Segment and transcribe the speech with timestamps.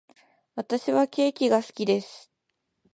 [0.55, 2.31] 私はケーキが好きです。